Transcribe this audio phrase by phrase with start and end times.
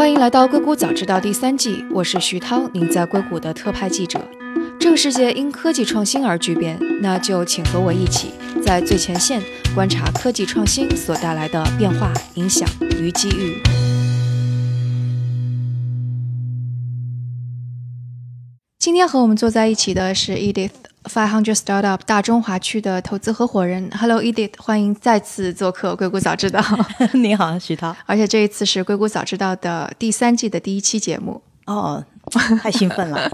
[0.00, 4.18] 欢迎来到《硅谷早知道》第三季，我是徐涛，您在硅谷的特派记者。
[4.80, 8.30] 这个世界因科技创新而巨变，那就请和我一起
[8.62, 9.42] 在最前线
[9.74, 12.66] 观察科技创新所带来的变化、影响
[12.98, 13.60] 与机遇。
[18.78, 20.70] 今天和我们坐在一起的是 Edith
[21.04, 23.90] Five Hundred Startup 大中华区的投资合伙人。
[23.98, 26.60] Hello Edith，欢迎再次做客《硅谷早知道》。
[27.16, 27.96] 你好，徐涛。
[28.04, 31.42] 而且这一次是《硅谷早知道》的第三季的第一期节目。
[31.66, 32.04] 哦，
[32.62, 33.30] 太兴奋了。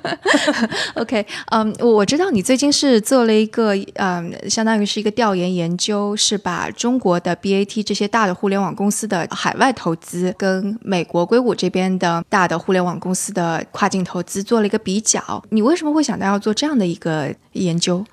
[0.96, 15.42] OK，嗯，我我知道你最近是做了一个，嗯，相当于是一个调研研究，是把中国的 BAT 这些大的互联网公司的海外投资跟美国硅谷这边的大的互联网公司的跨境投资做了一个比较。
[15.50, 18.04] 你为什么会想到要做这样的一个研究？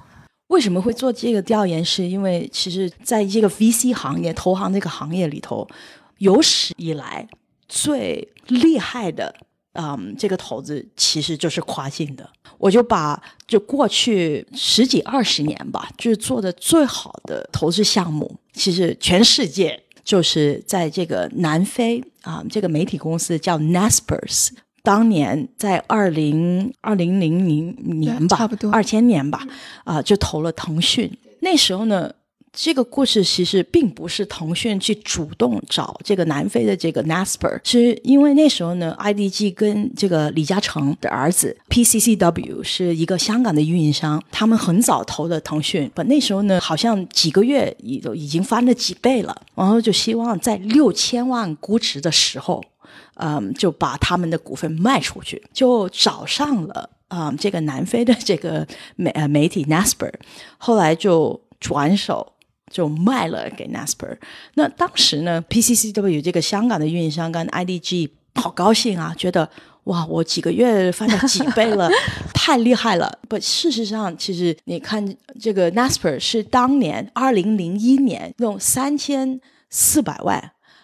[0.48, 1.84] 为什么会做这个调研？
[1.84, 5.68] 是因为其实在这个 VC 行业、投行这个行业里头，
[6.20, 7.28] 有史以来
[7.68, 9.34] 最厉害的。
[9.74, 12.30] 嗯，这个投资其实就是跨境的。
[12.58, 24.50] 我就把就过去十几二十年吧，就是做的最好的投资项目，其实全世界就是在这个南非啊，这个媒体公司叫 Naspers，
[24.82, 29.46] 当年在二零二零零零年吧，差不多二千年吧，
[29.84, 31.12] 啊、就投了腾讯。
[31.42, 32.14] 那时候呢。
[32.56, 52.64] 这个故事其实并不是腾讯去主动找这个南非的这个 Nasper，是因为那时候呢，IDG 跟这个李嘉诚的儿子 PCCW 是一个香港的运营商，他们很早投的腾讯，不那时候呢好像几个月已都已经翻了几倍了，然后就希望在六千万估值的时候，
[53.16, 60.14] 嗯，就把他们的股份卖出去，就找上了啊、嗯、这个南非的这个媒呃媒体 Nasper，
[60.60, 62.33] 后来就转手。
[62.74, 64.18] 就卖了给 Nasper。
[64.56, 69.48] 那当时呢，PCCW 这个香港的运营商跟 IDG 好高兴啊，觉得
[69.84, 71.88] 哇，我几个月翻了几倍了，
[72.34, 73.20] 太厉害了。
[73.30, 79.40] 不，事实上，其实你看这个 Nasper 是当年二零零一年用三千
[79.70, 80.40] 四百万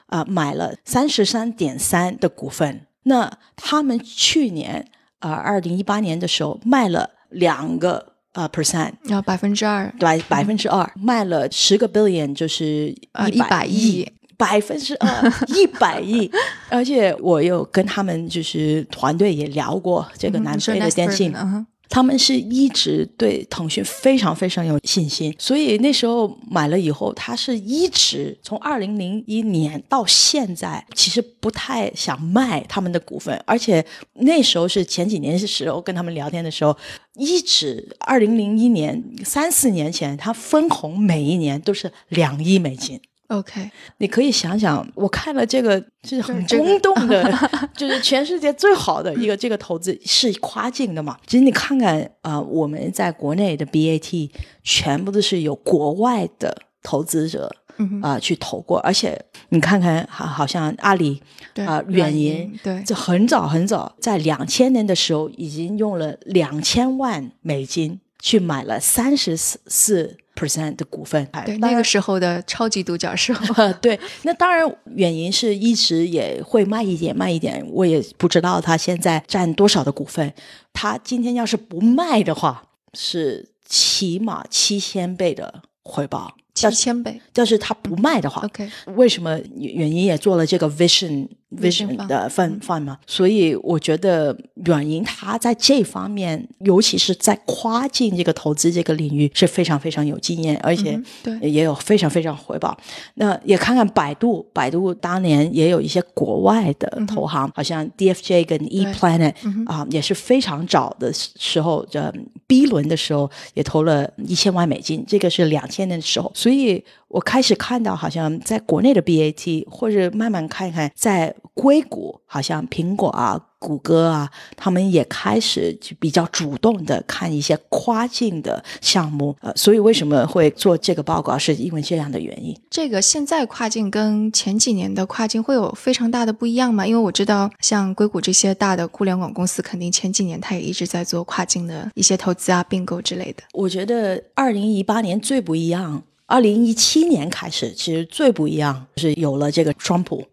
[0.05, 2.85] 啊、呃、买了三十三点三的股份。
[3.03, 4.87] 那他们去年
[5.17, 8.18] 啊二零一八年的时候卖了两个。
[8.39, 12.95] 呃、uh,，percent 要百分之二，对，百分之二卖了十个 billion，就是
[13.31, 14.07] 一百亿，
[14.37, 15.07] 百分之二，
[15.53, 16.31] 一百亿。
[16.69, 21.33] 而且我有跟他们就是团队也聊过这个南非的电信。
[21.35, 33.83] 嗯他们是一直对腾讯非常非常有信心，所以那时候买了以后，他是一直从二零零一年到现在，其实不太想卖他们的股份，而且
[34.13, 36.77] 那时候是前几年的时候跟他们聊天的时候，
[37.15, 43.01] 一直二零零一年三四年前，他分红每一年都是两亿美金。
[43.29, 43.69] OK，
[43.99, 51.15] 你可以想想，我看了这个是很轰动的，这个、就是全世界最好的一个这个投资是跨境的嘛。
[51.27, 54.31] 其实你看看啊、呃，我们在国内的 BAT
[54.63, 57.55] 全部都是有国外的投资者
[58.01, 61.21] 啊、呃、去投过，而且你看看，好，好像阿里
[61.57, 70.17] 啊、呃、远银，对，就很早很早，在两千年的时候已经用了两千万美金去买了三十四。
[70.39, 73.33] Percent 的股份，对那个时候的超级独角兽，
[73.81, 80.33] 对，那当然远银是一直也会卖一点卖一点，我也不知道他现在占多少的股份。
[80.71, 82.63] 他今天要是不卖的话，
[82.93, 87.19] 是起码七千倍的回报，七千倍。
[87.35, 91.27] 要是他不卖的话、嗯、，OK，为什么远银也做了这个 Vision
[91.57, 92.99] Vision 的范范嘛？
[93.07, 102.77] 所以我觉得软银它在这方面，尤其是在跨境这个投资这个领域是非常非常有经验，而且对也有非常非常回报。
[103.15, 109.33] 那也看看百度，百度当年也有一些国外的投行，嗯、好像 DFJ 跟 ePlanet
[109.65, 112.13] 啊、呃，也是非常早的时候，这
[112.45, 116.83] B 轮的时候也投了一千万美金，这个是两千年的时候，所以。
[117.09, 129.35] 我开始看到，好像在国内的 BAT，或者慢慢看看在硅谷，好像苹果啊、谷歌啊，他们也开始就比较主动的看一些跨境的项目。
[129.41, 132.55] 呃，所以为什么会做这个报告，是因为这样的原因。
[132.69, 136.85] 这个现在跨境跟前几年的跨境会有非常大的不一样吗？
[136.85, 143.43] 因为我知道，像硅谷这些大的互联网公司，肯定前几年它也一直在做跨境的一些投资啊、并购之类的。
[143.53, 146.03] 我觉得二零一八年最不一样。
[146.29, 150.23] 二零一七年开始，其实最不一样是有了这个川普。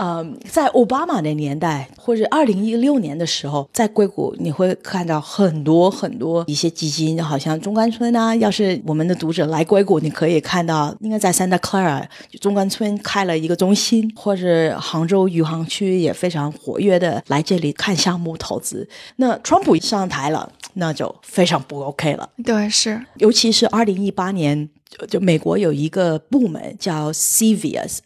[0.00, 8.34] 呃，在奥巴马的年代或者二零一六年的时候，在硅谷你会看到很多很多一些基金，好像中关村啊。
[8.36, 12.02] 要是我们的读者来硅谷，你可以看到，应该在 Santa Clara
[12.40, 18.88] 中关村开了一个中心，或者杭州余杭区也非常活跃的来这里看项目投资。
[19.16, 22.26] 那川普上台了，那就非常不 OK 了。
[22.42, 24.66] 对，是，尤其是二零一八年，
[25.10, 27.98] 就美国有一个部门叫 CVS。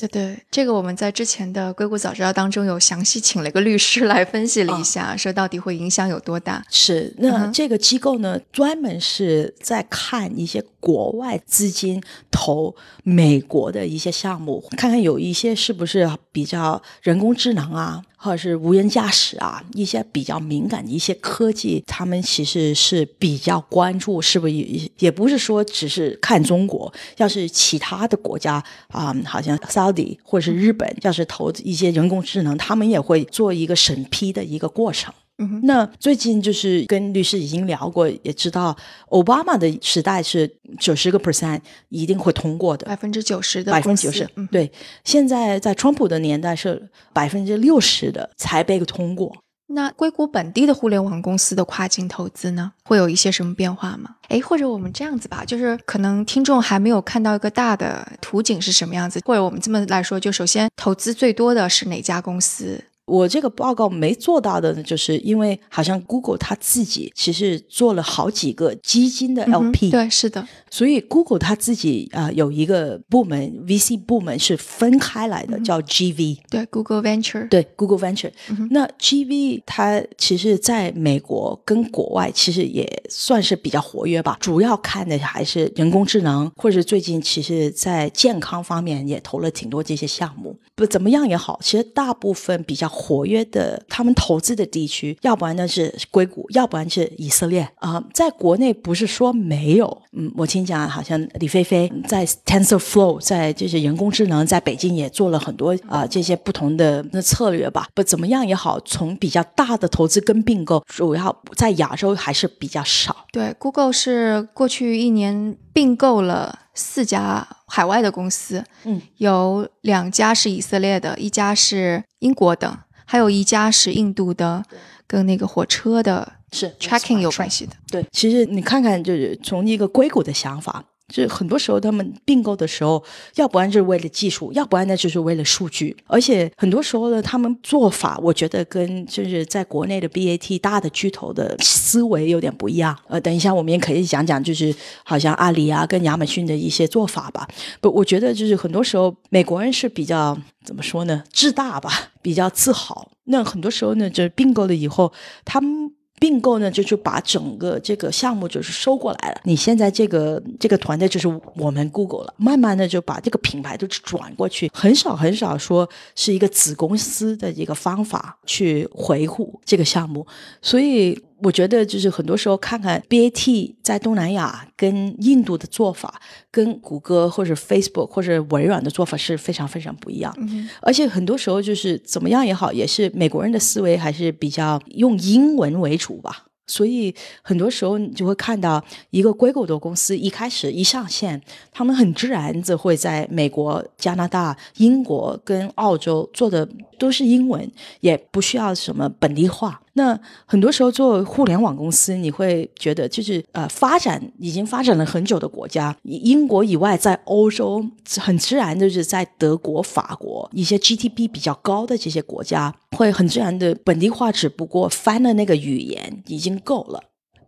[0.00, 6.62] 对对，这个我们在之前的硅谷早知道当中有详细请了一个律师来分析了一下，说到底会影响有多大。
[6.68, 18.02] 是，那这个机构呢，专门是在看一些国外资金投美国的一些项目，看看有一些是不是比较人工智能啊。
[18.22, 35.12] 或者是无人驾驶啊，一些比较敏感的一些科技，他们其实是比较关注，是不是也也不是说只是看中国，要是其他的国家啊，好像 Saudi 或者是日本，要是投一些人工智能，他们也会做一个审批的一个过程。
[35.62, 38.76] 那最近就是跟律师已经聊过，也知道
[39.08, 44.28] 奥巴马的时代是九十个 percent 一定会通过的，百分之九十的百分之九十。
[44.36, 44.70] 嗯对，
[45.04, 49.32] 现在在川普的年代是百分之六十的才被通过。
[49.74, 54.16] 那硅谷本地的互联网公司的跨境投资呢，会有一些什么变化吗？
[54.28, 62.84] 哎，或者我们这样子吧，就是可能听众还没有看到一个大的图景是什么样子，或者我们这么来说，就首先投资最多的是哪家公司？
[63.04, 78.30] 我这个报告没做到的呢，就是因为好像 Google 它自己其实做了好几个基金的 LP，对，是的，所以 Google 它自己啊有一个部门 VC 部门是分开来的，叫 GV，对，Google Venture，对，Google Venture。
[78.70, 90.56] 那 GV 它其实在美国跟国外其实也算是比较活跃吧，主要看的还是人工智能，或者最近其实在健康方面也投了挺多这些项目。
[90.76, 92.91] 不怎么样也好，其实大部分比较。
[92.92, 98.02] 活跃的他们投资的地区，要不然呢是硅谷，要不然是以色列啊。
[98.12, 107.88] 在国内不是说没有，嗯，我听讲好像李飞飞在 TensorFlow，在这些人工智能，在北京也做了很多啊这些不同的那策略吧。
[107.94, 113.26] 不怎么样也好，从比较大的投资跟并购，主要在亚洲还是比较少。
[113.32, 122.84] 对，Google 是过去一年并购了四家海外的公司，嗯，有两家是以色列的，一家是英国的。
[123.04, 124.64] 还有一家是印度的，
[125.06, 127.72] 跟那个火车的是 tracking 有关系的。
[127.90, 133.02] 对，其实你看看，就是从一个硅谷的想法，就很多时候他们并购的时候，
[133.36, 135.96] 要不然就是为了技术，要不然呢就是为了数据。
[136.06, 142.96] 而且很多时候呢，他们做法，我觉得跟就是在国内的 BAT 大的巨头的思维有点不一样。
[143.08, 147.46] 呃，等一下我们也可以讲讲，就是好像阿里啊跟亚马逊的一些做法吧。
[147.80, 150.38] 不，我觉得就是很多时候美国人是比较。
[150.64, 151.24] 怎么说呢？
[151.32, 151.90] 自大吧，
[152.22, 153.10] 比较自豪。
[153.24, 155.12] 那很多时候呢，就是并购了以后，
[155.44, 155.90] 他们
[156.22, 159.40] 并购呢，就是把整个这个项目就是收过来了。
[159.42, 161.26] 你现在这个这个团队就是
[161.56, 170.24] 我们 Google 了，慢慢的就把这个品牌都转过去，很少很少说是一个子公司的一个方法去维护这个项目，
[170.60, 171.20] 所以。
[171.42, 180.32] 我觉得就是很多时候看看 BAT 在东南亚跟印度的做法，跟谷歌或者 Facebook 或者微软的做法是非常非常不一样。
[180.80, 186.46] 而且很多时候就是怎么样也好，也是美国人的思维还是比较用英文为主吧。
[186.68, 187.12] 所以
[187.42, 191.42] 很多时候你就会看到一个硅谷的公司一开始一上线，
[191.72, 196.66] 他们很自然就会在美国、加拿大、英国跟澳洲做的
[197.00, 197.68] 都是英文，
[198.00, 199.81] 也不需要什么本地化。
[199.94, 207.84] 那很多时候做互联网公司，你会觉得就是呃，发展已经发展了很久的国家，英国以外，在欧洲
[208.18, 217.02] 很自然就是在德国、法国一些 GDP 比较高的这些国家，会很自然的本地化，只不过翻了那个语言已经够了。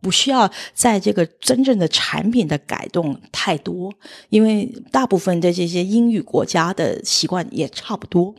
[0.05, 3.91] 不需要在这个真正的产品的改动太多，
[4.29, 8.35] 因为大部分的这些英语国家的习惯也差不多。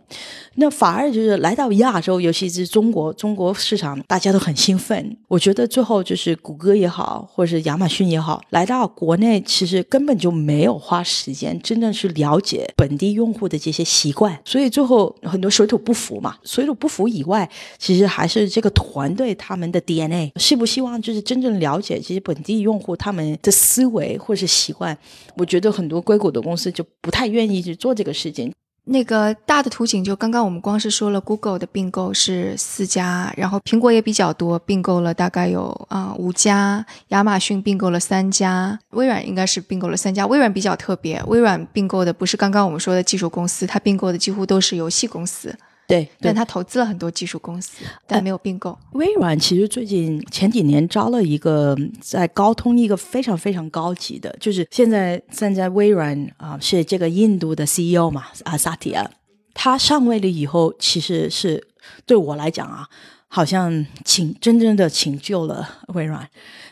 [0.58, 5.18] 那反而就是来到亚洲，尤其是中国，中国市场大家都很兴奋。
[5.28, 16.36] 我觉得最后就是谷歌也好，或者是亚马逊也好，来到国内其实根本就没有花时间真正去了解本地用户的这些习惯，所以最后很多水土不服嘛。
[16.44, 21.55] 水土不服以外，其实还是这个团队他们的 DNA，希不希望就是真正。
[21.60, 24.98] 了解其实本地用户他们的思维或是习惯，
[25.38, 28.54] 我觉得很多硅谷的公司就不太愿意去做这个事情。
[28.88, 40.28] 那个大的图景，就刚刚我们光是说了，Google 的并购是四家，然后苹果也比较多，并购了大概有啊五家，亚马逊并购了三家，微软应该是并购了三家。
[40.28, 45.58] 微软比较特别，微软并购的不是刚刚我们说的技术公司，它并购的几乎都是游戏公司。
[45.88, 48.78] 对，但他投资了很多技术公司，但没有并购。
[48.94, 59.10] 微软其实最近前几年招了一个在高通一个非常非常高级的，就是现在站在微软啊是这个印度的 CEO 嘛啊萨提亚，
[59.54, 61.68] 他上位了以后，其实是
[62.06, 62.90] 对我来讲啊，
[63.28, 66.28] 好像请真正的请救了微软。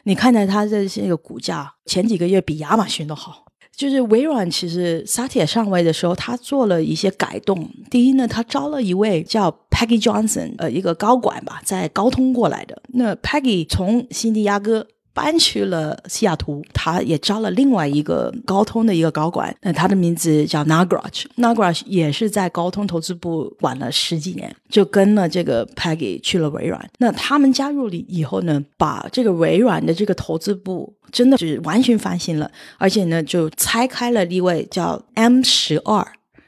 [0.06, 3.43] 你看到他的这个股价，前几个月比亚马逊都好。
[3.76, 7.70] 就是微软，其实萨铁上位的时候，他做了一些改动。
[7.90, 12.82] 第一呢，他招了一位叫 Peggy Johnson，呃，一个高管吧，在高通过来的。
[12.90, 14.88] 那 Peggy 从新地亚哥。
[15.14, 26.90] 搬去了西雅图，他也招了另外一个高通的一个高管，那他的名字叫 Nagraj，Nagraj 也是在高通投资部管了十几年，就跟了这个 Peggy 去了微软。
[26.98, 36.06] 那他们加入了以后呢，把这个微软的这个投资部真的是完全翻新了，而且呢，就拆开了一位叫 M 十二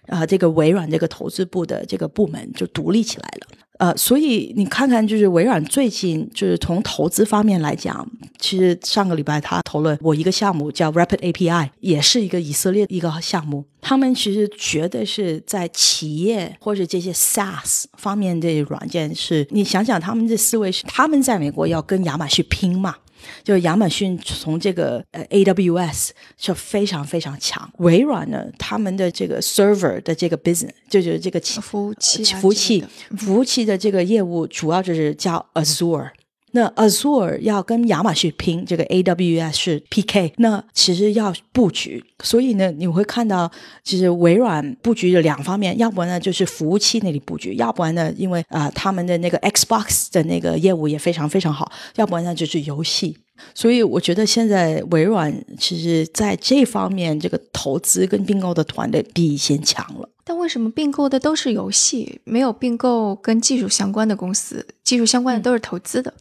[0.07, 3.48] 啊，这个微软这个投资部的这个部门就独立起来了。
[3.77, 8.08] 呃，所以你看看，就是微软最近就是从投资方面来讲，
[8.39, 13.65] 其实上个礼拜他投了我一个项目叫 Rapid API，也是一个以色列一个项目。
[13.82, 22.96] 他们其实觉得是在企业或者这些 SaaS 方面的软件，是你想想他们的思维是他们在美国要跟亚马逊拼嘛。
[23.44, 32.84] 就亚马逊从这个呃 AWS 就非常非常强，微软呢，他们的这个 server 的这个 business 就是这个服务器服务器
[33.17, 36.10] 服务器的这个业务主要就是叫 Azure。
[36.55, 43.51] 那 Azure 要跟亚马逊拼，这个 AWS 是 PK，那其实要布局，所以呢，你会看到
[43.83, 53.17] 其实微软布局的两方面，要不然呢就是服务器那里布局，要不然呢，因为啊他们的那个 Xbox 的那个业务也非常非常好，要不然呢就是游戏。
[53.53, 60.09] 所以我觉得现在微软其实在这方面这个投资跟并购的团队比以前强了。
[60.24, 64.65] 但为什么并购的都是游戏，没有并购跟技术相关的公司？
[64.85, 66.13] 技术相关的都是投资的。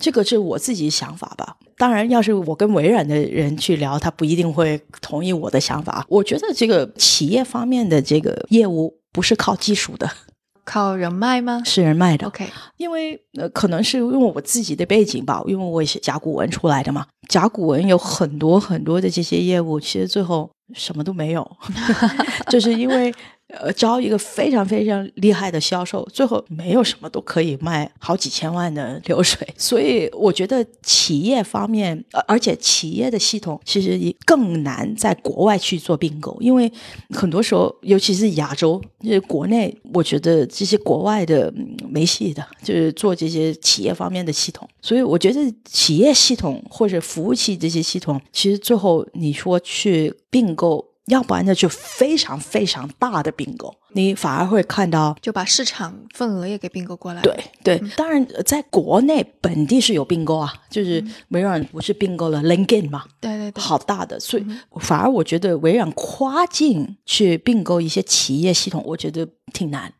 [0.00, 1.56] 这个是我自己想法吧。
[1.76, 6.04] 当然，要是我跟微软的人去聊，他不一定会同意我的想法。
[6.08, 10.10] 我觉得这个企业方面的这个业务不是靠技术的，
[10.64, 11.62] 靠人脉吗？
[11.64, 12.26] 是人脉的。
[12.26, 17.06] OK，因为呃，可能是因为我自己的背景吧，因为我也是甲骨文出来的嘛。
[17.28, 21.56] 甲骨文有很多很多的这些业务，其实最后什么都没有，
[22.50, 23.14] 就是因为。
[23.52, 36.70] 呃，招一个非常非常厉害的销售，最后没有什么都可以卖好几千万的流水， 所以我觉得企业方面，而且企业的系统其实也更难在国外去做并购，因为
[37.10, 41.52] 很多时候，尤其是亚洲，就是国内，我觉得这些国外的
[41.88, 50.89] 没戏的，就是做这些企业方面的系统，所以我觉得企业系统或者服务器这些系统，其实最后你说去并购。
[51.10, 57.20] 要不然呢，就非常非常大的并购，你反而会看到就把市场份额也给并购过来。
[57.20, 63.04] 对对，当然在国内本地是有并购啊，就是微软不是并购了 LinkedIn 嘛？
[63.20, 64.46] 对对对，好大的，所以
[64.80, 69.92] 反而我觉得微软跨境去并购一些企业系统，我觉得挺难。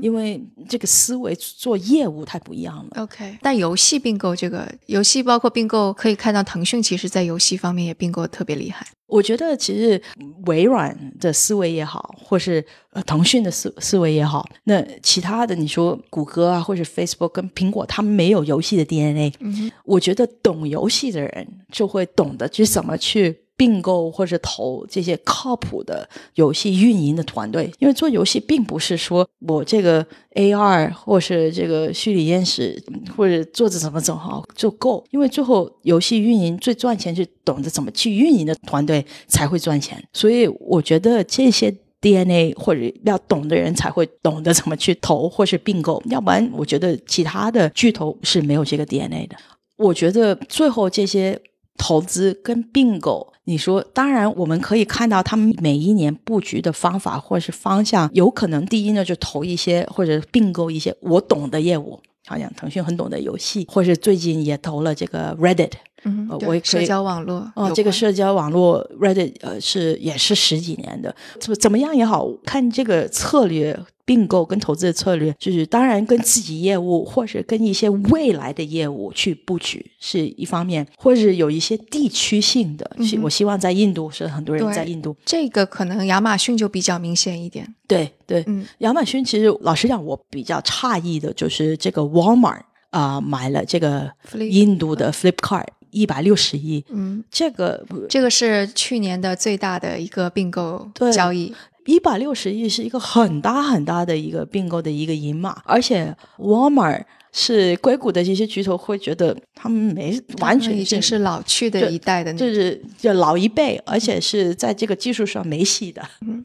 [0.00, 3.02] 因为这个思维做业务太不一样了。
[3.02, 8.86] OK，但游戏并购这个游戏包括并购，可以看到腾讯其实在游戏方面也并购特别厉害。
[9.06, 10.02] 我觉得其实
[10.46, 19.32] 微软的思维也好，或是呃腾讯的思思维也好，那其他的你说谷歌啊，或者 Facebook 跟苹果，他们没有游戏的 DNA。
[19.38, 23.45] 嗯我觉得懂游戏的人就会懂得去怎么去。
[23.56, 32.80] 并购或者投这些靠谱的游戏运营的团队，因为做游戏并不是说我这个 AR 或是这个虚拟现实
[33.16, 40.02] 或者做着怎么怎么好就够，因为最后游戏运营最赚钱是懂得怎么去运营的团队才会赚钱。
[40.12, 49.36] 所以我觉得这些 DNA 或者要懂的人才会懂得怎么去投或是并购，要不然我觉得其他的巨头是没有这个 DNA 的。
[49.78, 51.40] 我觉得最后这些。
[51.76, 65.72] 投资跟并购，你说，当然我们可以看到他们每一年布局的方法或者是方向，有可能第一呢就投一些或者并购一些我懂的业务，好像腾讯很懂的游戏，或是最近也投了这个 Reddit，
[66.04, 87.74] 嗯，我也可以社交网络哦，这个社交网络 Reddit 呃是也是十几年的，怎么怎么样也好看这个策略并购跟投资的策略，就是当然跟自己业务或者跟一些未来的业务去布局是一方面，或者是有一些地区性的，是嗯我希望在印度是很多人在印度，这个可能亚马逊就比较明显一点。
[87.88, 88.64] 对对，嗯。
[88.78, 92.60] 亚马逊其实老实讲，我比较诧异的就是这个 Walmart
[92.90, 101.54] 啊、买了这个印度的 Flipkart 一百六十亿，嗯，这个这个是去年的最大的一个并购交易。
[101.86, 107.04] 一百六十亿是一个很大很大的一个并购的一个银码，而且 Walmart
[107.38, 116.02] 是硅谷的这些巨头会觉得他们没完全已经是老去的一代的，就是就老一辈，而且是在这个技术上没戏的。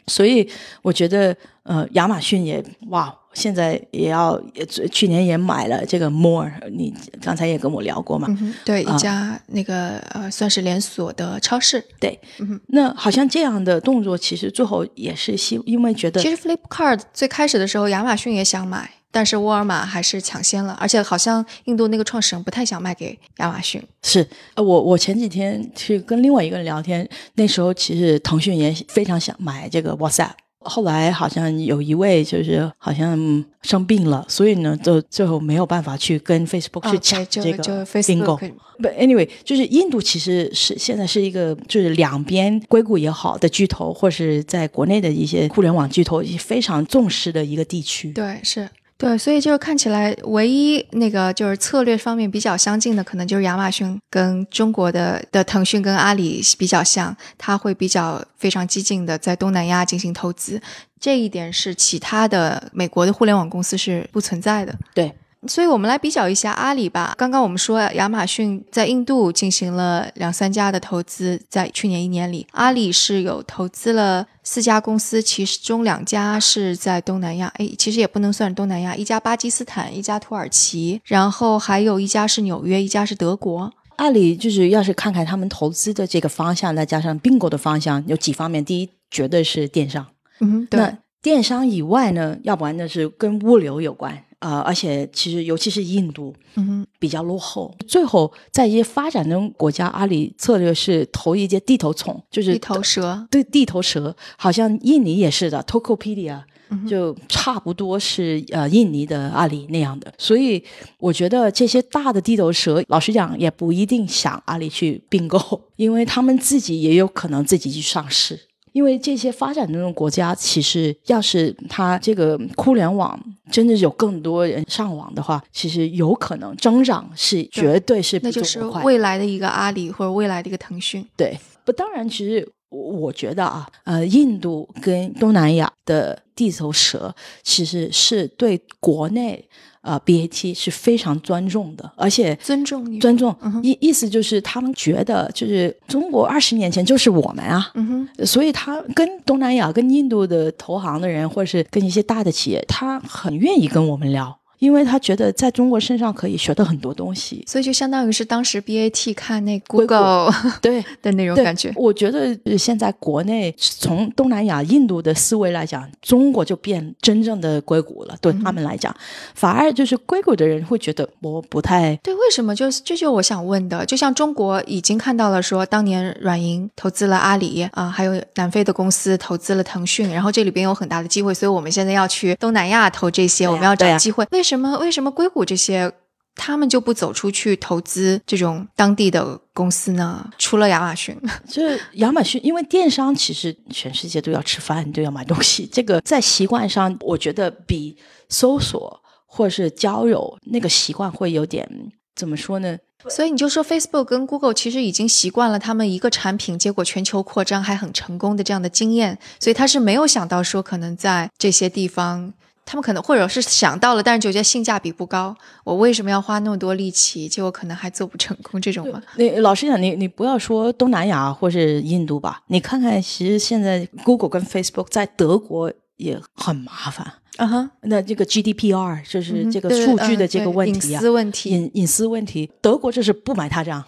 [0.07, 0.45] 所以
[0.81, 1.33] 我觉得，
[1.63, 8.27] 呃，亚马逊也哇，现在也要也去年也买了这个 More，你刚才也跟我聊过嘛？
[8.41, 11.81] 嗯，对，啊一家那个呃算是连锁的超市。
[12.01, 23.81] 对，嗯那好像这样的动作，其实最后也是希因为觉得其实 Flipkart 最开始的时候，亚马逊也想买，但是沃尔玛还是抢先了，而且好像印度那个创始人不太想卖给亚马逊。
[24.03, 24.25] 是，
[24.55, 38.37] 呃，我我前几天去跟另外一个人聊天，那时候其实腾讯也非常想买这个 WhatsApp，后来好像有一位就是好像生病了，所以呢，就最后没有办法去跟 Facebook 去抢这个就并购。
[38.37, 38.51] Facebook
[38.81, 48.11] But anyway，就是印度其实是现在是一个，就是两边硅谷也好的巨头，或是在国内的一些互联网巨头也非常重视的一个地区。
[48.13, 48.67] 对，是。
[49.01, 60.61] 对，所以就是看起来唯一那个就是策略方面比较相近的，可能就是亚马逊跟中国的的腾讯跟阿里比较像，它会比较非常激进的在东南亚进行投资，
[60.99, 64.75] 这一点是其他的美国的互联网公司是不存在的。
[64.93, 65.11] 对，
[65.47, 67.15] 所以我们来比较一下阿里吧。
[67.17, 83.73] 刚刚我们说亚马逊在印度进行了两三家的投资，在去年一年里，阿里是有投资了四家公司，其中两家是在东南亚，哎，其实也不能算东南亚，一家巴基斯坦，一家土耳其，然后还有一家是纽约，一家是德国。
[83.97, 88.63] 阿里就是要是看看他们投资的这个方向，再加上并购的方向，有几方面。
[88.63, 90.05] 第一，绝对是电商。
[90.39, 97.73] 嗯，对那，电商以外呢，要不然那是跟物流有关啊、呃而且其实尤其是印度嗯哼，比较落后。
[97.87, 110.13] 最后，在一些发展中国家，阿里策略是投一些地头虫，就是地头蛇，对地头蛇，好像印尼也是的，Tokopedia 嗯就差不多是呃印尼的阿里那样的。
[110.17, 110.63] 所以
[110.97, 115.39] 我觉得这些大的地头蛇，老实讲也不一定想阿里去并购，
[115.75, 118.39] 因为他们自己也有可能自己去上市。
[118.71, 123.19] 因为这些发展中的国家，其实要是它这个互联网
[123.51, 128.61] 真的有更多人上网的话，其实有可能增长是绝对是比那就是。
[128.83, 131.05] 未来的一个阿里或者未来的一个腾讯。
[131.17, 139.47] 对，不，当然，其实我我觉得啊，呃，印度跟东南亚的地头蛇其实是对国内
[139.81, 147.71] 呃 BAT 是非常尊重的，而且尊重你，尊重嗯意意思就是他们觉得就是中国二十年前就是我们啊。
[147.75, 157.43] 嗯哼，所以他跟东南亚、跟印度的投行的人，或者是跟一些大的企业，他很愿意跟我们聊，因为他觉得在中国身上可以学到很多东西。
[157.47, 161.73] 所以就相当于是当时 BAT 看那硅谷 Google 对， 的那种感觉。
[161.75, 168.15] 我觉得呃现在国内从东南亚、印度的思维来讲，中国就变真正的硅谷了。
[168.21, 168.95] 对他们来讲，
[169.33, 172.55] 反而就是硅谷的人会觉得我不太对，为什么？
[172.55, 173.83] 就是这就我想问的。
[173.87, 184.25] 就像中国已经看到了说，当年软银投资了阿里啊、还有南非的公司投资了腾讯，然后这里边有很大的机会，所以我们现在要去东南亚投这些，我们要找机会。
[184.31, 184.77] 为什么？
[184.79, 185.91] 为什么硅谷这些？
[186.33, 190.25] 他们就不走出去投资这种当地的公司呢？
[190.37, 191.13] 除了亚马逊，
[191.45, 197.97] 就是亚马逊，因为电商其实全世界都要吃饭，都要买东西， 这个在习惯上，我觉得比
[198.29, 201.69] 搜索或是交友那个习惯会有点
[202.15, 202.77] 怎么说呢？
[203.09, 212.33] 所以你就说 Facebook 跟 Google 其实已经习惯了他们一个产品，结果全球扩张还很成功的这样的经验，所以他是没有想到说可能在这些地方。
[212.71, 215.35] 他们可能或者是想到了，但是就觉得性价比不高。
[215.65, 219.03] 我为什么要花那么多力气，结果可能还做不成功这种吗？
[219.17, 227.05] 你老实讲，你你不要说东南亚或是印度吧，你看看，其实现在 Google 跟 Facebook 在德国也很麻烦。
[227.35, 233.83] 啊哈，那这个 GDPR 就是嗯这个数据的这个问题啊，隐私问题，隐隐私问题，德国这是不买他账，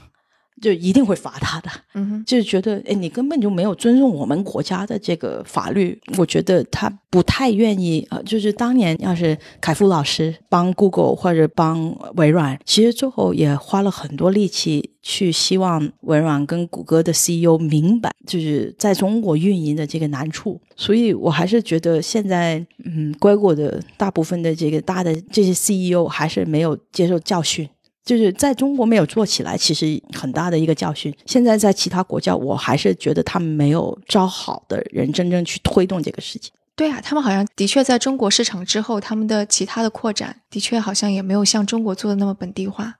[0.61, 1.69] 就一定会罚他的。
[1.93, 5.99] 嗯哼，就是觉得，哎，你根本就没有尊重我们国家的这个法律。
[6.17, 20.59] 我觉得他不太愿意，呃，就是当年要是凯夫老师帮 Google 或者帮微软，其实最后也花了很多力气去希望微软跟谷歌的 CEO 明白，就是在中国运营的这个难处。
[20.75, 27.67] 所以我还是觉得现在，嗯，硅谷的大部分的这个大的这些 CEO 还是没有接受教训。
[28.03, 31.15] 就是在中国没有做起来，其实很大的一个教训。
[31.25, 36.51] 现在在其他国家，我还是觉得他们没有招好的人真正去推动这个事情。
[36.75, 42.95] 对啊，他们好像的确在中国市场之后，他们的其他的扩展的确好像也没有像中国做的那么本地化。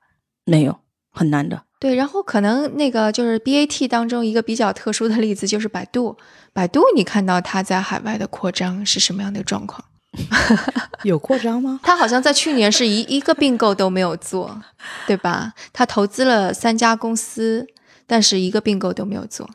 [0.45, 0.79] 没有，
[1.11, 1.63] 很难的。
[1.79, 6.15] 对，然后可能那个就是 BAT 当中一个比较特殊的例子就是百度。
[6.53, 9.83] 百度，你看到它在海外的扩张是什么样的状况？
[11.03, 11.79] 有扩张吗？
[11.83, 14.61] 他好像在去年是一一个并购都没有做，
[15.07, 15.53] 对吧？
[15.71, 17.67] 他投资了三家公司，
[18.05, 19.49] 但是一个并购都没有做。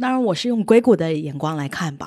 [0.00, 2.06] 当然，我是用硅谷的眼光来看吧，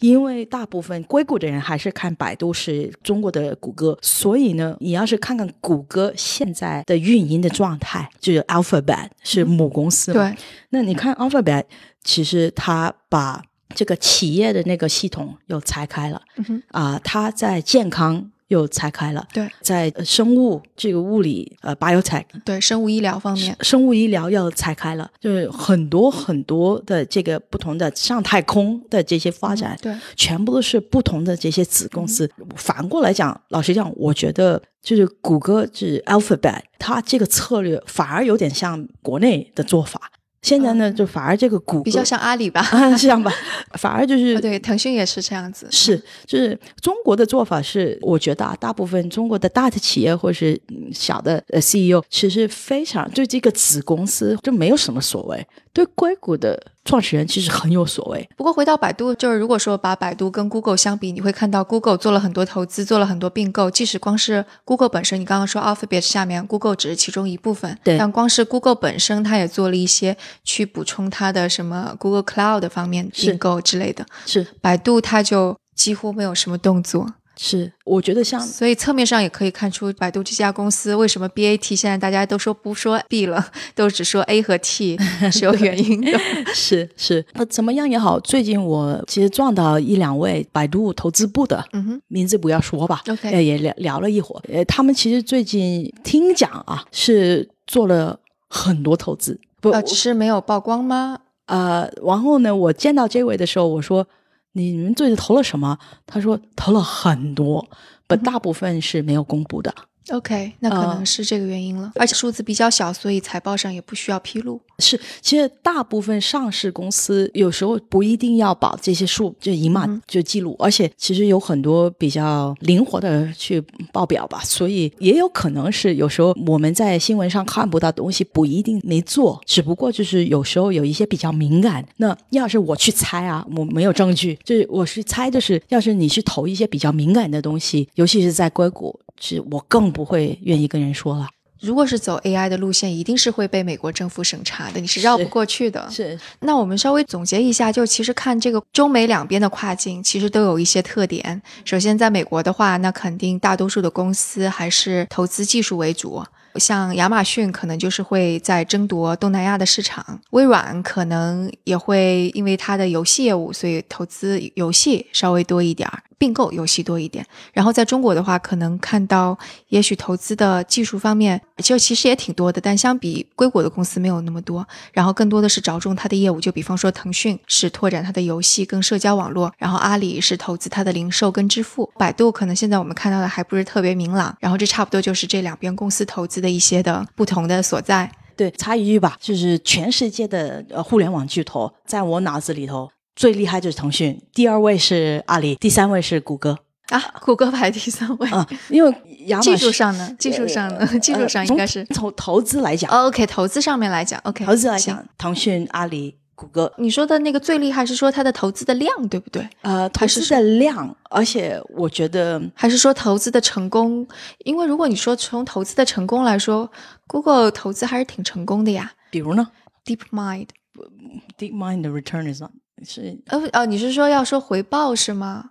[0.00, 10.34] 因为大部分硅谷的人还是看百度是中国的谷歌，所以呢，你要是看看谷歌现在的运营的状态，就是 Alphabet 是母公司，对，
[10.70, 11.64] 那你看 Alphabet，
[12.02, 13.42] 其实它把。
[13.74, 16.20] 这个企业的那个系统又拆开了，
[16.68, 32.30] 啊，它在健康又拆开了，对，在生物这个物理呃 biotech 对生物医疗方面，生物医疗又拆开了，就是很多很多的这个不同的上太空的这些发展，对，全部都是不同的这些子公司。
[32.54, 40.10] 反过来讲，老实讲，我觉得就是谷歌就是 Alphabet，它这个策略反而有点像国内的做法。
[40.42, 42.66] 现在呢，就反而这个股比较像阿里吧，
[42.98, 43.32] 这样吧，
[43.78, 50.60] 反而就是对腾讯也是这样子，是就是中国的做法是，我觉得啊，大部分中国的大的企业或是
[50.92, 56.72] 小的呃 CEO，其实非常对这个子公司就没有什么所谓，对硅谷的。
[56.84, 58.28] 创始人其实很有所谓。
[58.36, 63.70] 不过回到百度，就是如果说把百度跟 Google 相比，你会看到 Google 做了很多投资，做了很多并购。
[63.70, 67.96] 即使光是 Google 本身，你刚刚说 Alphabet 下面 Google 只是其中一部分，对。
[67.96, 74.04] 但光是 Google 本身，它也做了一些去补充它的什么 Google Cloud 方面并购之类的。
[74.26, 74.44] 是。
[74.60, 77.06] 百度它就几乎没有什么动作。
[77.36, 84.98] 是，我觉得像，所以侧面上也可以看出百度这家公司为什么 BAT 现在大家都说不说 B 了，都只说 A 和 T
[85.32, 86.18] 是有原因的。
[86.54, 94.42] 是是，那怎么样也好，最近我其实撞到一两位百度投资部的，嗯哼，名字不要说吧，OK，也聊聊了一会儿。
[94.52, 101.20] 呃，他们其实最近听讲啊，是做了很多投资，不，只是没有曝光吗？
[101.46, 104.06] 呃，然后呢，我见到这位的时候，我说。
[104.52, 105.78] 你们最近投了什么？
[106.06, 107.68] 他说投了很多，
[108.06, 109.74] 本，大部分是没有公布的。
[110.10, 114.60] OK，那可能是这个原因了，而且数字比较小，所以财报上也不需要披露。
[114.78, 123.62] 是，其实大部分上市公司有时候不一定要把这些数就一码就记录，而且其实有很多比较灵活的去
[123.92, 131.86] 报表吧，所以也有可能是有时候我们在新闻上看不到东西，不一定没做，只不过就是有时候有一些比较敏感。
[131.98, 138.98] 那要是我去猜啊，我没有证据，就是我是猜就是，要是你去投一些比较敏感的东西，尤其是在硅谷。
[139.24, 141.28] 是我更不会愿意跟人说了。
[141.60, 145.88] 如果是走 AI 的路线，一定是会被美国政府审查的，你是绕不过去的。
[145.88, 146.18] 是。
[146.40, 151.40] 那我们稍微总结一下，就其实看这个中美两边的跨境，其实都有一些特点。
[151.64, 156.24] 首先，在美国的话，那肯定大多数的公司还是投资技术为主。
[156.56, 167.24] 像亚马逊可能就是会在争夺东南亚的市场，微软可能也会因为它的游戏业务，所以投资游戏稍微多一点儿，并购游戏多一点。
[167.52, 169.38] 然后在中国的话，可能看到
[169.68, 174.66] 也许投资的技术方面，就其实也挺多的，但相比硅谷的公司没有那么多。
[174.92, 184.36] 然后更多的是着重它的业务，就比方说腾讯是拓展它的游戏跟社交网络，然后阿里是投资它的零售跟支付，百度可能现在我们看到的还不是特别明朗。
[184.38, 186.41] 然后这差不多就是这两边公司投资。
[186.42, 196.58] 的一些的不同的所在，对，插一句吧，就是全世界的呃互联网巨头，在我脑子里头最厉害就是腾讯，第二位是阿里，第三位是谷歌。
[196.88, 198.28] 啊，谷歌排第三位。
[198.28, 198.94] 啊，因为
[199.40, 201.82] 技术上呢，技术上呢， 技术上应该是。
[201.94, 206.18] 从投资来讲，OK，投资上面来讲，OK，投资来讲，腾讯、阿里。
[206.42, 209.48] 谷歌，你说的那个最厉害是说它的投资的量，对不对？
[209.60, 214.06] 呃，投资的量，而且我觉得还是说投资的成功，
[214.44, 216.68] 因为如果你说从投资的成功来说
[217.06, 218.92] ，Google 投资还是挺成功的呀。
[219.10, 219.48] 比如呢
[219.84, 222.50] ？DeepMind，DeepMind 的 return is on
[222.84, 225.50] 是呃呃，你是说要说回报是吗？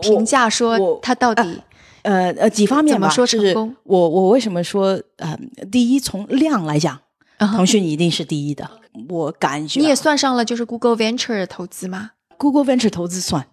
[0.00, 1.62] 评价说它到底
[2.02, 3.76] 呃呃几方面怎么说成功？
[3.84, 5.38] 我我为什么说呃，
[5.70, 6.98] 第一从量来讲。
[7.38, 8.70] 腾讯一定是第一的。
[9.08, 13.46] 我感觉你也算上了就是 Google Venture 的投资吗？Google Venture 投资算。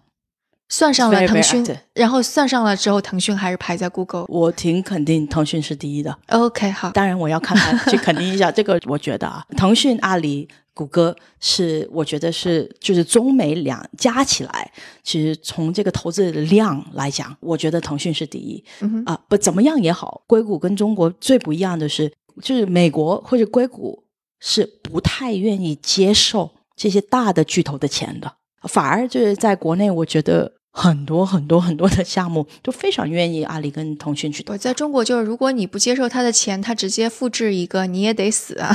[0.72, 4.24] 算上了腾讯，然后算上了之后，腾讯还是排在 Google。
[4.28, 6.16] 我挺肯定腾讯是第一的。
[6.28, 6.90] OK，好。
[6.92, 8.78] 当然我要看看去肯定一下这个。
[8.86, 14.70] 我觉得啊， 腾讯、阿里、谷歌是，我觉得是，就是中美两加起来，
[15.02, 18.64] 其实从这个投资的量来讲，我觉得腾讯是第一。
[19.06, 24.00] 啊，不怎么样也好，硅谷跟中国最不一样的是，就是美国或者硅谷
[24.40, 28.32] 是不太愿意接受这些大的巨头的钱的，
[28.68, 30.54] 反而就是在国内，我觉得。
[30.72, 34.52] 很多很多很多的项目都非常愿意阿里跟腾讯去投。
[34.52, 38.72] 我在中国就是，如果你不接受他的钱，他直接复制一个，你也得死啊！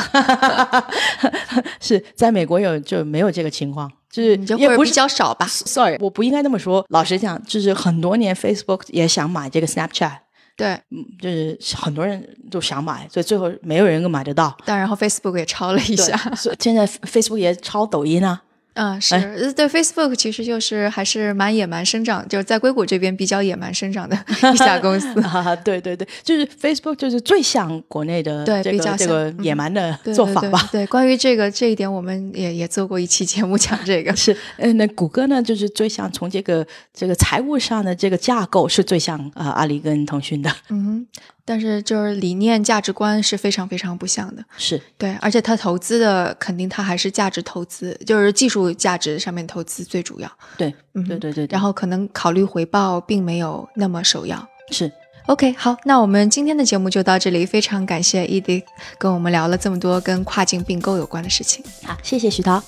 [1.79, 6.85] 是在美国有就没有这个情况，就是也不是比较少吧？Sorry，我不应该那么说。
[6.89, 10.17] 老实讲，就是很多年 Facebook 也想买这个 Snapchat，
[10.55, 14.55] 对，嗯，就是很多人都想买，所以最后没有人能买得到。
[14.65, 18.41] 但然后 Facebook 也抄了一下，所以现在 Facebook 也抄抖音啊。
[18.75, 24.15] 嗯，是对 Facebook 其实就是还是蛮野蛮生长，就是在硅谷这边比较野蛮生长的
[24.53, 25.07] 一家公司。
[25.63, 30.69] 对对对，就是 Facebook 就是最像国内的对比较这个野蛮的做法吧。
[30.71, 34.15] 对，关于这个这一点，我们也也做过一期节目讲这个。
[34.15, 40.51] 是，嗯，那谷歌呢，就是最像从这个这个财务上的这个架构是最像啊阿里跟腾讯的。
[40.69, 41.07] 嗯。
[41.45, 50.31] 但是就是理念价值观是非常非常不像的，是对，而且他投资的肯定他还是价值投资，就是技术价值上面投资最主要。
[50.57, 51.47] 对，嗯，对对对。
[51.51, 54.43] 然后可能考虑回报并没有那么首要。
[54.71, 54.91] 是
[55.27, 58.63] ，OK，好，那我们今天的节目就到这里，非常感谢 Edith
[58.97, 61.63] 跟我们聊了这么多跟跨境并购有关的事情。
[61.83, 62.63] 好，谢谢徐涛。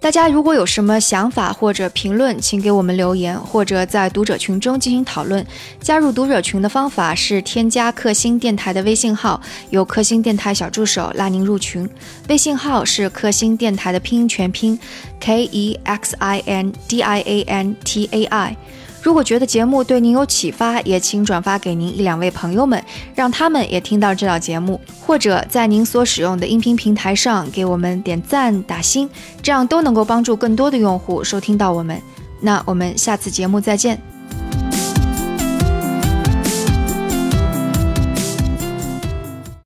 [0.00, 5.46] 大家如果有什么想法或者评论，请给我们留言，或者在读者群中进行讨论。
[5.78, 11.86] 加入读者群的方法是添加克星电台的微信号，由克星电台小助手拉您入群。
[12.30, 14.80] 微信号是克星电台的拼音全拼
[15.20, 18.56] ，K E X I N D I A N T A I。
[19.02, 22.82] 如果觉得节目对您有启发，也请转发给您一两位朋友们，
[23.14, 29.08] 让他们也听到这档节目，或者在您所使用的音频平台上给我们点赞打星，
[29.42, 32.00] 这样都能够帮助更多的用户收听到我们。
[32.40, 34.09] 那我们下次节目再见。